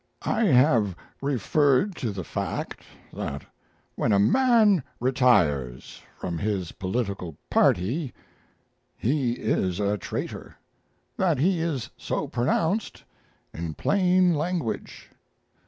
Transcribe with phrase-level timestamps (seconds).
[0.23, 2.81] I have referred to the fact
[3.13, 3.43] that
[3.93, 8.11] when a man retires from his political party
[8.97, 10.55] he is a traitor
[11.17, 13.03] that he is so pronounced
[13.53, 15.11] in plain language.